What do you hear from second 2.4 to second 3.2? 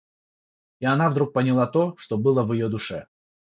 в ее душе.